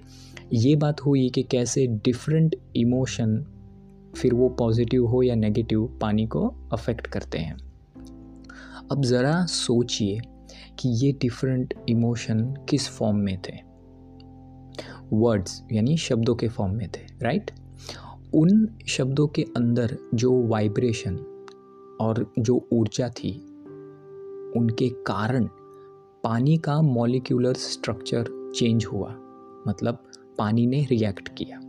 ये 0.54 0.76
बात 0.76 1.02
हुई 1.02 1.30
कि 1.30 1.44
कैसे 1.44 1.88
डिफरेंट 2.06 2.56
इमोशन 2.76 3.38
फिर 4.16 4.34
वो 4.34 4.50
पॉजिटिव 4.50 5.06
हो 5.08 5.22
या 5.24 5.36
नेगेटिव 5.36 5.86
पानी 6.02 6.26
को 6.28 6.48
अफेक्ट 6.74 7.08
करते 7.08 7.38
हैं। 7.38 7.58
अब 8.92 9.04
ज़रा 9.06 9.46
सोचिए 9.46 10.20
कि 10.80 10.90
ये 11.06 11.12
डिफरेंट 11.12 11.74
इमोशन 11.90 12.44
किस 12.70 12.88
फॉर्म 12.90 13.18
में 13.18 13.38
थे? 13.40 13.54
वर्ड्स 15.14 15.62
यानी 15.72 15.98
शब्दों 15.98 16.36
के 16.36 16.48
फॉर्म 16.48 16.76
में 16.76 16.88
थे 16.88 17.06
राइट 17.22 17.52
उन 18.34 18.68
शब्दों 18.88 19.28
के 19.28 19.42
अंदर 19.58 19.98
जो 20.14 20.48
वाइब्रेशन 20.48 21.16
और 22.02 22.34
जो 22.40 22.68
ऊर्जा 22.74 23.10
थी, 23.10 23.32
उनके 24.58 24.90
कारण 24.90 25.50
पानी 26.24 26.58
का 26.58 26.82
मॉलिक्यूलर 26.82 27.54
स्ट्रक्चर 27.54 28.52
चेंज 28.56 28.86
हुआ। 28.86 29.10
मतलब 29.68 30.04
पानी 30.38 30.68
ने 30.68 30.88
रिएक्ट 30.92 31.30
किया 31.30 31.60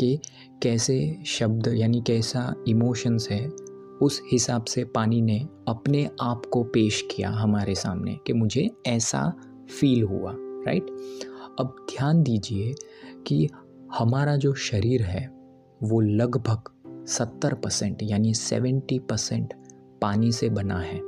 कि 0.00 0.18
कैसे 0.62 1.22
शब्द 1.26 1.68
यानी 1.68 2.00
कैसा 2.06 2.54
इमोशंस 2.68 3.28
है, 3.30 3.48
उस 4.02 4.22
हिसाब 4.32 4.64
से 4.64 4.84
पानी 4.84 5.20
ने 5.20 5.48
अपने 5.68 6.10
आप 6.20 6.42
को 6.46 6.62
पेश 6.62 7.08
किया 7.10 7.30
हमारे 7.30 7.74
सामने 7.74 8.18
कि 8.26 8.32
मुझे 8.32 8.70
ऐसा 8.86 9.32
फील 9.80 10.04
हुआ 10.04 10.34
राइट 10.38 10.86
अब 11.60 11.76
ध्यान 11.90 12.22
दीजिए 12.22 12.74
कि 13.26 13.48
हमारा 13.94 14.36
जो 14.36 14.54
शरीर 14.54 15.02
है, 15.02 15.26
वो 15.82 16.00
लगभग 16.00 16.70
सत्तर 17.08 17.54
परसेंट 17.54 17.98
यानी 18.02 18.34
सेवेंटी 18.34 18.98
परसेंट 18.98 19.54
पानी 20.02 20.32
से 20.32 20.48
बना 20.48 20.78
है। 20.78 20.98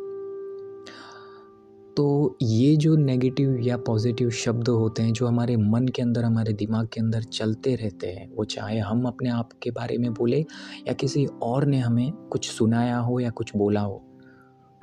तो 1.97 2.37
ये 2.43 2.77
जो 2.77 2.97
नेगेटिव 2.97 3.59
या 3.61 3.77
पॉजिटिव 3.77 4.31
शब्द 4.31 4.69
होते 4.69 5.03
हैं, 5.03 5.13
जो 5.13 5.27
हमारे 5.27 5.57
मन 5.57 5.89
के 5.89 6.03
अंदर, 6.03 6.25
हमारे 6.25 6.53
दिमाग 6.53 6.89
के 6.93 7.01
अंदर 7.01 7.23
चलते 7.23 7.75
रहते 7.75 8.07
हैं, 8.07 8.35
वो 8.35 8.45
चाहे 8.45 8.79
हम 8.79 9.05
अपने 9.05 9.31
आप 9.31 9.53
के 9.63 9.71
बारे 9.71 9.99
में 9.99 10.15
बोले 10.15 10.41
या 10.89 10.93
किसी 10.93 11.27
और 11.27 11.67
ने 11.67 11.79
हमें 11.79 12.13
कुछ 12.13 12.51
सुनाया 12.51 12.99
हो 12.99 13.21
या 13.21 13.31
कुछ 13.31 13.57
बोला 13.57 13.81
हो 13.81 14.05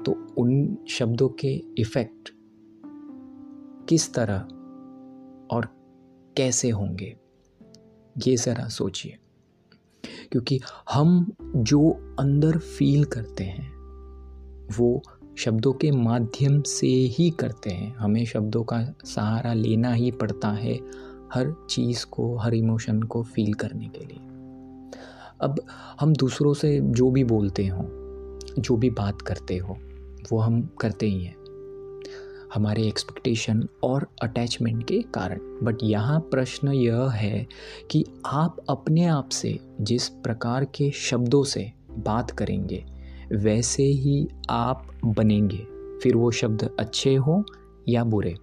तो 0.05 0.27
उन 0.37 0.77
शब्दों 0.89 1.29
के 1.29 1.63
इफ़ेक्ट 1.77 2.29
किस 3.89 4.13
तरह 4.13 4.39
और 5.55 5.65
कैसे 6.37 6.69
होंगे? 6.69 7.18
ये 8.27 8.35
ज़रा 8.37 8.67
सोचिए। 8.67 9.17
क्योंकि 10.31 10.61
हम 10.93 11.31
जो 11.55 11.89
अंदर 12.19 12.57
फील 12.57 13.05
करते 13.05 13.43
हैं, 13.43 13.71
वो 14.77 15.01
शब्दों 15.37 15.73
के 15.73 15.91
माध्यम 15.91 16.61
से 16.61 16.87
ही 16.87 17.29
करते 17.29 17.69
हैं। 17.69 17.95
हमें 17.95 18.25
शब्दों 18.25 18.63
का 18.63 18.83
सहारा 19.05 19.53
लेना 19.53 19.93
ही 19.93 20.11
पड़ता 20.11 20.49
है 20.51 20.75
हर 21.33 21.67
चीज़ 21.69 22.05
को, 22.05 22.37
हर 22.37 22.53
इमोशन 22.53 23.03
को 23.03 23.23
फील 23.23 23.53
करने 23.53 23.87
के 23.87 24.05
लिए। 24.05 24.17
अब 25.41 25.61
हम 25.99 26.13
दूसरों 26.13 26.53
से 26.53 26.79
जो 26.79 27.11
भी 27.11 27.23
बोलते 27.23 27.67
हो, 27.67 27.89
जो 28.59 28.77
भी 28.77 28.89
बात 28.89 29.21
करते 29.21 29.57
हो, 29.57 29.77
वो 30.31 30.39
हम 30.39 30.69
करते 30.81 31.05
ही 31.05 31.23
हैं। 31.23 31.38
हमारे 32.53 32.87
एक्सपेक्टेशन 32.87 33.67
और 33.83 34.07
अटैचमेंट 34.21 34.83
के 34.87 35.01
कारण। 35.01 35.37
बट 35.37 35.77
यहाँ 35.83 36.19
प्रश्न 36.19 36.67
यह 36.67 37.09
है 37.09 37.47
कि 37.91 38.05
आप 38.25 38.57
अपने 38.69 39.05
आप 39.05 39.29
से 39.29 39.59
जिस 39.81 40.09
प्रकार 40.09 40.65
के 40.65 40.91
शब्दों 40.91 41.43
से 41.43 41.71
बात 41.97 42.31
करेंगे, 42.31 42.85
वैसे 43.33 43.83
ही 43.83 44.27
आप 44.49 44.87
बनेंगे। 45.05 45.67
फिर 46.03 46.15
वो 46.15 46.31
शब्द 46.31 46.75
अच्छे 46.79 47.15
हों 47.15 47.43
या 47.89 48.03
बुरे? 48.03 48.35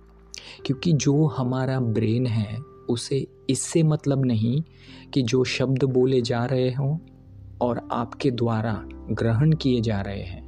क्योंकि 0.66 0.92
जो 0.92 1.26
हमारा 1.26 1.80
ब्रेन 1.80 2.26
है, 2.26 2.58
उसे 2.90 3.26
इससे 3.50 3.82
मतलब 3.82 4.26
नहीं 4.26 4.62
कि 5.14 5.22
जो 5.22 5.44
शब्द 5.44 5.84
बोले 5.84 6.22
जा 6.22 6.44
रहे 6.44 6.74
हों 6.74 6.98
और 7.60 7.88
आपके 7.92 8.30
द्वारा 8.30 8.82
ग्रहण 9.10 9.52
किए 9.52 9.80
जा 9.80 10.00
रहे 10.00 10.22
हैं, 10.22 10.46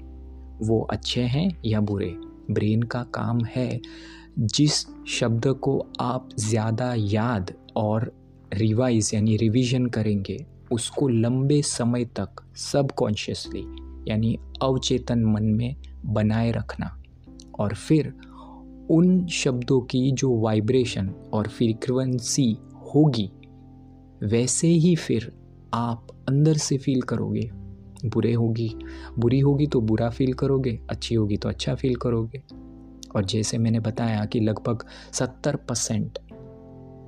वो 0.68 0.80
अच्छे 0.80 1.22
हैं 1.22 1.60
या 1.64 1.80
बुरे? 1.80 2.16
ब्रेन 2.50 2.82
का 2.82 3.02
काम 3.14 3.44
है, 3.44 3.80
जिस 4.38 4.84
शब्द 5.08 5.46
को 5.46 5.78
आप 6.00 6.28
ज़्यादा 6.38 6.92
याद 6.96 7.52
और 7.76 8.12
रिवाइज 8.54 9.10
यानी 9.14 9.36
रिवीजन 9.36 9.86
करेंगे, 9.86 10.46
उसको 10.72 11.08
लंबे 11.08 11.62
समय 11.62 12.04
तक 12.04 12.42
सबकॉन्शियसली 12.56 13.64
यानी 14.10 14.38
अवचेतन 14.62 15.24
मन 15.24 15.44
में 15.44 15.76
बनाए 16.06 16.50
रखना। 16.50 16.94
और 17.58 17.74
फिर 17.74 18.12
उन 18.90 19.26
शब्दों 19.26 19.80
की 19.80 20.10
जो 20.12 20.38
वाइब्रेशन 20.40 21.14
और 21.32 21.48
फ्रीक्वेंसी 21.48 22.56
होगी, 22.94 23.30
वैसे 24.22 24.68
ही 24.68 24.94
फिर 24.96 25.32
आप 25.74 26.06
अंदर 26.28 26.54
से 26.54 26.78
फील 26.78 27.02
करोगे। 27.02 27.50
बुरे 28.06 28.32
होगी, 28.32 28.74
बुरी 29.18 29.40
होगी 29.40 29.66
तो 29.66 29.80
बुरा 29.80 30.10
फील 30.10 30.32
करोगे, 30.32 30.80
अच्छी 30.90 31.14
होगी 31.14 31.36
तो 31.36 31.48
अच्छा 31.48 31.74
फील 31.74 31.96
करोगे। 31.96 32.42
और 33.16 33.24
जैसे 33.24 33.58
मैंने 33.58 33.80
बताया 33.80 34.24
कि 34.24 34.40
लगभग 34.40 34.84
सत्तर 35.12 35.56
परसेंट 35.56 36.18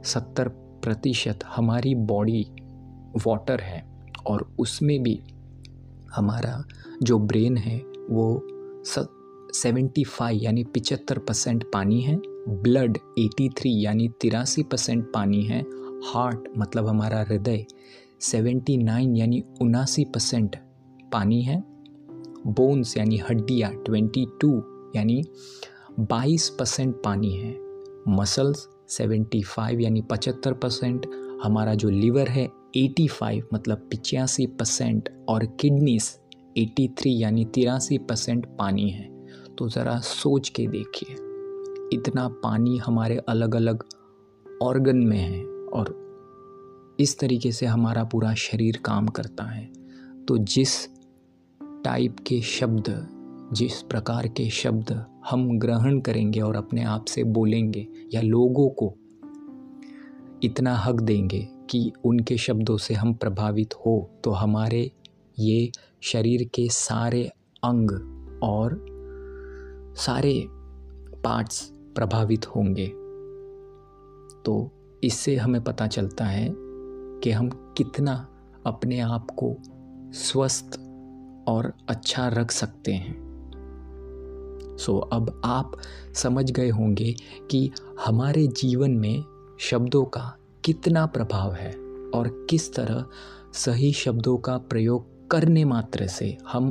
सत्तर 0.04 0.48
प्रतिशत 0.84 1.38
हमारी 1.46 1.94
बॉडी 1.94 2.46
वाटर 3.26 3.60
है 3.60 3.84
और 4.26 4.54
उसमें 4.58 5.02
भी 5.02 5.20
हमारा 6.14 6.64
जो 7.02 7.18
ब्रेन 7.18 7.56
है 7.56 7.78
वो 8.10 8.46
सेवेंटी 9.54 10.04
फाइव 10.04 10.40
यानी 10.42 10.64
पिचहत्तर 10.64 11.18
परसेंट 11.18 11.64
पानी 11.72 12.00
है 12.00 12.16
ब्लड 12.48 12.98
एटी 13.18 13.48
थ्री 13.48 13.84
यानी 13.84 14.08
तिरासी 14.20 14.62
परसेंट 14.62 15.12
पानी 15.14 15.42
है 15.42 15.60
हार्ट 16.04 16.48
मतलब 16.58 16.86
हमारा 16.86 17.22
हृदय 17.22 17.64
सेवेंटी 18.20 18.76
नाइन 18.76 19.16
यानी 19.16 19.44
उनासी 19.60 20.04
परसेंट 20.04 20.56
पानी 21.12 21.42
है 21.42 21.62
बोन्स 22.46 22.96
यानी 22.96 23.16
हड्डियाँ 23.18 23.72
ट्वेंटी 23.86 24.26
टू 24.40 24.50
यानी 24.96 25.22
बाईस 26.00 26.48
परसेंट 26.48 26.94
पानी 27.04 27.30
है। 27.30 27.56
मसल्स 28.08 28.68
सेवेंटी 28.88 29.42
फाइव 29.42 29.80
यानी 29.80 30.02
पचहत्तर 30.02 30.52
परसेंट, 30.52 31.06
हमारा 31.42 31.74
जो 31.74 31.90
लिवर 31.90 32.28
है 32.28 32.48
85 32.76 33.40
मतलब 33.54 33.86
पिचासी 33.90 34.46
परसेंट 34.46 35.08
और 35.28 35.44
किडनीस 35.60 36.18
83 36.58 37.06
यानी 37.06 37.44
तिरासी 37.44 37.98
परसेंट 37.98 38.46
पानी 38.58 38.88
है। 38.90 39.08
तो 39.58 39.68
ज़रा 39.68 39.98
सोच 39.98 40.48
के 40.48 40.66
देखिए, 40.66 41.14
इतना 41.92 42.28
पानी 42.28 42.76
हमारे 42.76 43.16
अलग 43.28 43.54
अलग 43.54 43.84
ऑर्गन 44.62 44.96
में 44.96 45.18
है 45.18 45.44
और 45.68 46.96
इस 47.00 47.18
तरीके 47.18 47.52
से 47.52 47.66
हमारा 47.66 48.04
पूरा 48.04 48.34
शरीर 48.34 48.76
काम 48.84 49.06
करता 49.06 49.44
है। 49.44 49.64
तो 50.28 50.38
जिस 50.38 50.99
टाइप 51.84 52.16
के 52.26 52.40
शब्द, 52.40 52.84
जिस 53.52 53.82
प्रकार 53.82 54.28
के 54.28 54.48
शब्द 54.50 55.06
हम 55.30 55.58
ग्रहण 55.58 56.00
करेंगे 56.00 56.40
और 56.40 56.56
अपने 56.56 56.84
आप 56.84 57.04
से 57.04 57.24
बोलेंगे 57.24 57.86
या 58.14 58.20
लोगों 58.20 58.68
को, 58.70 58.94
इतना 60.42 60.74
हक 60.76 61.00
देंगे 61.00 61.48
कि 61.70 61.92
उनके 62.04 62.36
शब्दों 62.36 62.76
से 62.76 62.94
हम 62.94 63.14
प्रभावित 63.14 63.74
हो 63.74 64.10
तो 64.24 64.30
हमारे 64.30 64.90
ये 65.38 65.70
शरीर 66.02 66.44
के 66.54 66.68
सारे 66.68 67.24
अंग 67.64 67.90
और 68.42 68.84
सारे 69.96 70.44
पार्ट्स 71.24 71.62
प्रभावित 71.94 72.46
होंगे। 72.46 72.86
तो 74.44 74.70
इससे 75.04 75.36
हमें 75.36 75.64
पता 75.64 75.86
चलता 75.86 76.24
है 76.24 76.52
कि 76.54 77.30
हम 77.30 77.48
कितना 77.76 78.14
अपने 78.66 79.00
आप 79.00 79.30
को 79.30 79.56
स्वस्थ 80.12 80.78
और 81.50 81.72
अच्छा 81.88 82.28
रख 82.28 82.50
सकते 82.50 82.92
हैं। 82.92 83.14
सो 84.80 84.92
so, 84.92 85.08
अब 85.12 85.42
आप 85.44 85.72
समझ 86.14 86.50
गए 86.50 86.68
होंगे 86.70 87.14
कि 87.50 87.70
हमारे 88.06 88.46
जीवन 88.46 88.90
में 88.90 89.24
शब्दों 89.60 90.04
का 90.04 90.36
कितना 90.64 91.06
प्रभाव 91.06 91.52
है 91.54 91.72
और 92.14 92.46
किस 92.50 92.74
तरह 92.74 93.04
सही 93.54 93.92
शब्दों 93.92 94.36
का 94.38 94.56
प्रयोग 94.58 95.28
करने 95.30 95.64
मात्र 95.64 96.06
से 96.06 96.36
हम 96.48 96.70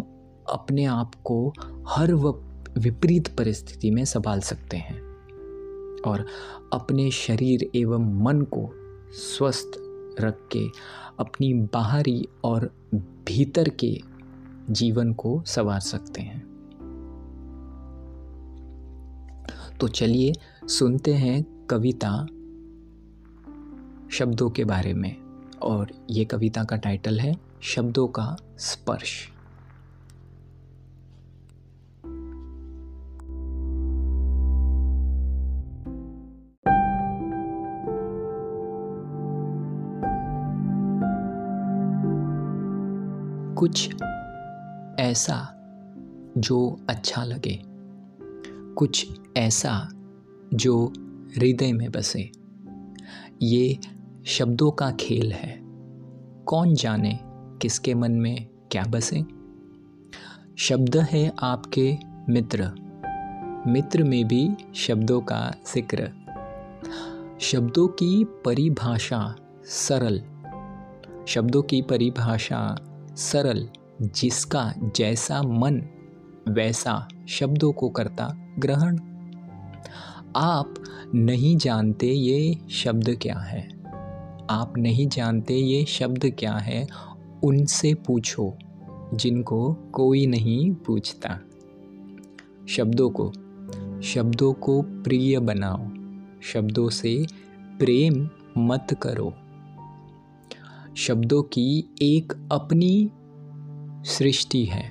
अपने 0.50 0.86
आप 0.86 1.15
को 1.24 1.53
हर 1.88 2.13
वक्त 2.13 2.77
विपरीत 2.77 3.27
परिस्थिति 3.38 3.91
में 3.91 4.03
संभाल 4.05 4.39
सकते 4.39 4.77
हैं 4.77 4.98
और 6.07 6.25
अपने 6.74 7.09
शरीर 7.12 7.69
एवं 7.75 8.13
मन 8.24 8.41
को 8.41 8.69
स्वस्थ 9.13 9.71
रख 10.21 10.38
के 10.51 10.65
अपनी 11.19 11.53
बाहरी 11.74 12.27
और 12.43 12.69
भीतर 12.95 13.69
के 13.69 13.91
जीवन 14.69 15.13
को 15.13 15.43
संवार 15.45 15.79
सकते 15.79 16.21
हैं। 16.21 16.49
तो 19.79 19.88
चलिए 19.88 20.33
सुनते 20.67 21.13
हैं 21.13 21.65
कविता 21.65 22.25
शब्दों 24.11 24.49
के 24.49 24.65
बारे 24.65 24.93
में, 24.93 25.15
और 25.61 25.91
ये 26.09 26.25
कविता 26.25 26.63
का 26.63 26.75
टाइटल 26.75 27.19
है, 27.19 27.35
शब्दों 27.61 28.07
का 28.07 28.35
स्पर्श। 28.57 29.29
कुछ 43.57 43.95
ऐसा 45.00 45.56
जो 46.38 46.79
अच्छा 46.89 47.24
लगे। 47.24 47.62
कुछ 48.74 49.08
ऐसा 49.38 49.89
जो 50.53 50.86
हृदय 51.38 51.74
में 51.74 51.91
बसे। 51.91 52.32
ये 53.41 53.77
शब्दों 54.25 54.72
का 54.72 54.91
खेल 54.91 55.32
है। 55.32 55.60
कौन 56.46 56.75
जाने 56.75 57.20
किसके 57.62 57.94
मन 57.94 58.12
में 58.12 58.48
क्या 58.72 58.84
बसे? 58.84 59.22
शब्द 60.58 60.98
है 60.98 61.34
आपके 61.44 61.98
मित्र। 62.29 62.72
मित्र 63.68 64.03
में 64.03 64.27
भी 64.27 64.50
शब्दों 64.76 65.21
का 65.21 65.56
ज़िक्र। 65.73 66.12
शब्दों 67.39 67.88
की 67.88 68.23
परिभाषा 68.23 69.36
सरल। 69.65 70.19
शब्दों 71.28 71.62
की 71.62 71.82
परिभाषा 71.82 72.76
सरल। 73.15 73.69
जिसका 74.01 74.73
जैसा 74.95 75.41
मन, 75.41 75.81
वैसा 76.49 77.07
शब्दों 77.27 77.71
को 77.71 77.89
करता 77.89 78.53
ग्रहण। 78.59 78.99
आप 80.35 80.73
नहीं 81.15 81.57
जानते 81.57 82.07
ये 82.07 82.57
शब्द 82.69 83.17
क्या 83.21 83.39
है। 83.39 83.79
आप 84.49 84.73
नहीं 84.77 85.07
जानते 85.07 85.53
ये 85.53 85.85
शब्द 85.85 86.31
क्या 86.39 86.53
है, 86.53 86.88
उनसे 87.43 87.93
पूछो, 87.93 88.57
जिनको 89.13 89.73
कोई 89.73 90.27
नहीं 90.27 90.73
पूछता। 90.73 91.39
शब्दों 92.69 93.09
को 93.09 93.31
शब्दों 94.01 94.53
को 94.53 94.81
प्रिय 94.81 95.39
बनाओ, 95.39 95.88
शब्दों 96.41 96.89
से 96.89 97.25
प्रेम 97.79 98.29
मत 98.57 98.88
करो। 99.01 99.33
शब्दों 100.97 101.43
की 101.43 101.95
एक 102.01 102.49
अपनी 102.51 103.12
सृष्टि 104.10 104.65
है। 104.65 104.84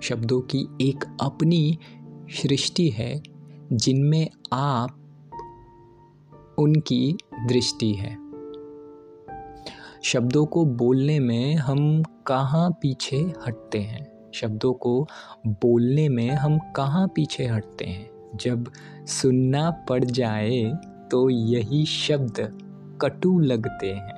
शब्दों 0.00 0.40
की 0.40 0.68
एक 0.80 1.04
अपनी 1.22 1.78
सृष्टि 2.28 2.88
है, 2.88 3.22
जिनमें 3.72 4.30
आप 4.52 4.90
उनकी 6.58 7.16
दृष्टि 7.48 7.92
है। 7.92 8.18
शब्दों 10.02 10.46
को 10.46 10.64
बोलने 10.64 11.20
में 11.20 11.54
हम 11.54 12.02
कहाँ 12.02 12.70
पीछे 12.70 13.16
हटते 13.16 13.78
हैं? 13.78 14.30
शब्दों 14.34 14.72
को 14.72 15.06
बोलने 15.46 16.08
में 16.08 16.30
हम 16.30 16.58
कहाँ 16.58 17.08
पीछे 17.08 17.46
हटते 17.46 17.84
हैं? 17.84 18.10
जब 18.34 18.70
सुनना 19.06 19.70
पड़ 19.70 20.04
जाए 20.04 20.62
तो 21.10 21.30
यही 21.30 21.86
शब्द 21.86 22.58
कटु 23.02 23.38
लगते 23.38 23.92
हैं। 23.92 24.15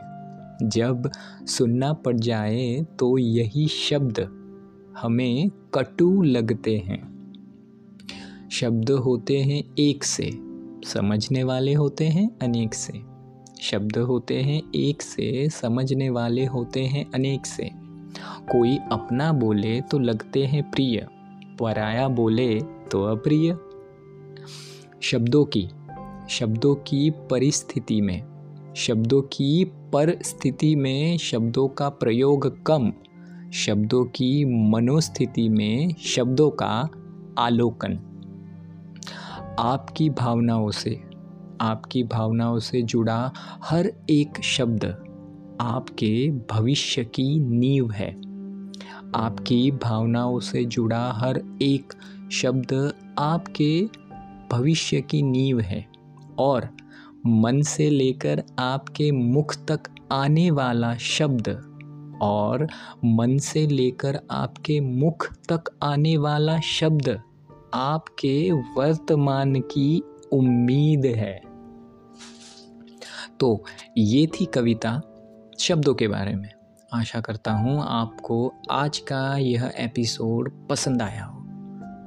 जब 0.62 1.10
सुनना 1.44 1.92
पड़ 1.92 2.16
जाए 2.16 2.86
तो 2.98 3.18
यही 3.18 3.68
शब्द 3.68 4.20
हमें 4.98 5.50
कटु 5.74 6.22
लगते 6.22 6.78
हैं। 6.78 7.18
शब्द 8.52 8.90
होते 8.90 9.38
हैं 9.38 9.74
एक 9.78 10.04
से, 10.04 10.30
समझने 10.88 11.42
वाले 11.42 11.74
होते 11.74 12.04
हैं 12.04 12.38
अनेक 12.42 12.74
से। 12.74 12.92
शब्द 13.60 13.98
होते 13.98 14.42
हैं 14.42 14.62
एक 14.74 15.02
से, 15.02 15.48
समझने 15.48 16.10
वाले 16.10 16.44
होते 16.44 16.82
हैं 16.82 17.10
अनेक 17.10 17.46
से। 17.46 17.70
कोई 18.52 18.76
अपना 18.76 19.32
बोले 19.32 19.80
तो 19.80 19.98
लगते 19.98 20.44
हैं 20.44 20.70
प्रिय, 20.70 21.06
पराया 21.60 22.08
बोले 22.08 22.60
तो 22.60 23.04
अप्रिय। 23.04 23.58
शब्दों 25.00 25.44
की 25.44 25.68
शब्दों 26.28 26.74
की 26.74 27.10
परिस्थिति 27.10 28.00
में 28.00 28.37
शब्दों 28.78 29.22
की 29.22 29.64
परिस्थिति 29.64 30.76
में 30.76 31.18
शब्दों 31.18 31.68
का 31.68 31.88
प्रयोग 31.88 32.64
कम, 32.64 32.92
शब्दों 33.52 34.04
की 34.04 34.44
मनोस्थिति 34.44 35.48
में 35.48 35.94
शब्दों 35.94 36.50
का 36.50 36.88
आलोकन। 37.38 37.92
आपकी 39.58 40.10
भावनाओं 40.10 40.70
से, 40.70 41.00
आपकी 41.60 42.02
भावनाओं 42.02 42.58
से 42.58 42.82
जुड़ा 42.82 43.32
हर 43.64 43.92
एक 44.10 44.42
शब्द 44.42 44.84
आपके 45.60 46.30
भविष्य 46.30 47.04
की 47.04 47.40
नींव 47.40 47.90
है। 47.90 48.10
आपकी 49.14 49.70
भावनाओं 49.70 50.40
से 50.40 50.64
जुड़ा 50.64 51.12
हर 51.12 51.42
एक 51.62 51.92
शब्द 52.32 52.92
आपके 53.18 53.88
भविष्य 54.52 55.00
की 55.00 55.22
नींव 55.22 55.60
है 55.60 55.86
और 56.38 56.68
मन 57.28 57.62
से 57.62 57.90
लेकर 57.90 58.42
आपके 58.58 59.10
मुख 59.12 59.56
तक 59.56 59.80
आने 60.12 60.50
वाला 60.50 60.96
शब्द 60.96 61.48
और 62.22 62.66
मन 63.04 63.38
से 63.38 63.66
लेकर 63.66 64.20
आपके 64.30 64.80
मुख 64.80 65.32
तक 65.52 65.78
आने 65.82 66.16
वाला 66.16 66.60
शब्द 66.60 67.20
आपके 67.74 68.52
वर्तमान 68.52 69.60
की 69.60 70.02
उम्मीद 70.32 71.06
है। 71.06 71.40
तो 73.40 73.64
ये 73.98 74.26
थी 74.26 74.44
कविता 74.44 75.00
शब्दों 75.58 75.94
के 75.94 76.08
बारे 76.08 76.34
में। 76.34 76.50
आशा 76.94 77.20
करता 77.20 77.52
हूँ 77.52 77.84
आपको 77.86 78.54
आज 78.70 78.98
का 78.98 79.36
यह 79.36 79.72
एपिसोड 79.76 80.68
पसंद 80.68 81.02
आया 81.02 81.24
हो। 81.24 81.44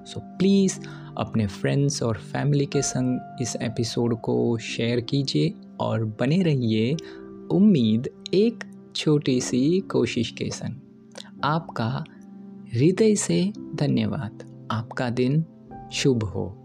सो 0.06 0.20
प्लीज़ 0.20 0.80
अपने 1.18 1.48
फ्रेंड्स 1.48 2.04
और 2.04 2.18
फैमिली 2.18 2.66
के 2.66 2.82
संग 2.82 3.38
इस 3.42 3.56
एपिसोड 3.56 4.22
को 4.22 4.58
शेयर 4.58 5.02
कीजिए 5.02 5.54
और 5.80 6.06
बने 6.06 6.42
रहिए 6.44 6.96
उम्मीद 7.52 8.10
एक 8.34 8.64
छोटी 8.96 9.42
सी 9.42 9.80
कोशिश 9.80 10.32
के 10.32 10.50
संग। 10.50 10.76
आपका 11.44 12.04
हृदय 12.74 13.16
से 13.16 13.54
धन्यवाद। 13.76 14.68
आपका 14.72 15.10
दिन 15.10 15.46
शुभ 15.92 16.24
हो। 16.24 16.61